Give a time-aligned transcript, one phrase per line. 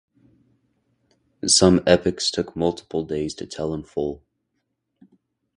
[1.45, 4.23] Some epics took multiple days to tell in full.